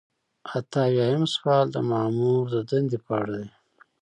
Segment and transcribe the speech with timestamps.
[0.55, 3.49] اته اویایم سوال د مامور د دندې په اړه دی.